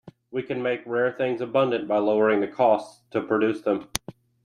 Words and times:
We 0.31 0.41
can 0.41 0.63
make 0.63 0.81
rare 0.87 1.11
things 1.13 1.41
abundant 1.41 1.87
by 1.87 1.99
lowering 1.99 2.41
the 2.41 2.47
costs 2.47 3.03
to 3.11 3.21
produce 3.21 3.61
them. 3.61 3.87